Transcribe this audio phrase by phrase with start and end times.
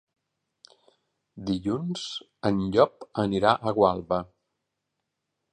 [1.49, 2.07] Dilluns
[2.51, 4.23] en Llop anirà a Gualba.